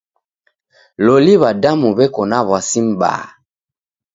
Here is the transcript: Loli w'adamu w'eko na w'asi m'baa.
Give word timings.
Loli 1.05 1.33
w'adamu 1.41 1.87
w'eko 1.97 2.21
na 2.29 2.39
w'asi 2.47 2.79
m'baa. 2.87 3.25